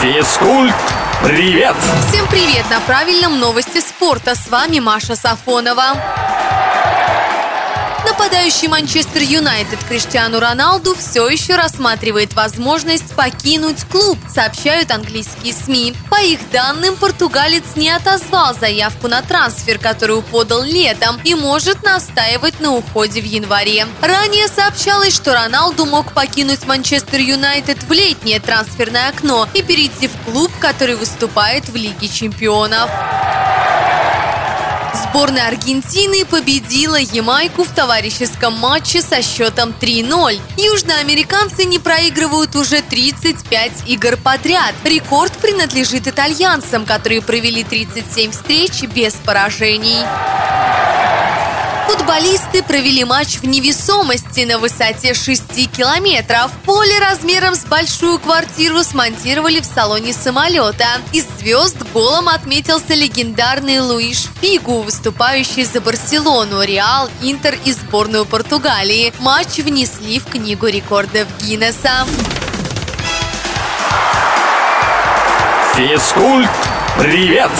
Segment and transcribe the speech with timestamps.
[0.00, 0.74] Физкульт,
[1.22, 1.76] привет!
[2.08, 2.64] Всем привет!
[2.70, 4.34] На правильном новости спорта.
[4.34, 6.19] С вами Маша Сафонова.
[8.20, 15.94] Нападающий Манчестер Юнайтед Криштиану Роналду все еще рассматривает возможность покинуть клуб, сообщают английские СМИ.
[16.10, 22.60] По их данным, португалец не отозвал заявку на трансфер, которую подал летом, и может настаивать
[22.60, 23.86] на уходе в январе.
[24.02, 30.30] Ранее сообщалось, что Роналду мог покинуть Манчестер Юнайтед в летнее трансферное окно и перейти в
[30.30, 32.90] клуб, который выступает в Лиге чемпионов.
[35.10, 40.38] Сборная Аргентины победила Ямайку в товарищеском матче со счетом 3-0.
[40.56, 44.72] Южноамериканцы не проигрывают уже 35 игр подряд.
[44.84, 49.98] Рекорд принадлежит итальянцам, которые провели 37 встреч без поражений.
[52.20, 56.50] Футболисты провели матч в невесомости на высоте 6 километров.
[56.66, 60.84] Поле размером с большую квартиру смонтировали в салоне самолета.
[61.14, 69.14] Из звезд голом отметился легендарный Луиш Фигу, выступающий за Барселону, Реал, Интер и сборную Португалии.
[69.20, 72.06] Матч внесли в книгу рекордов Гиннесса.
[75.74, 76.50] Физкульт,
[76.98, 77.50] привет!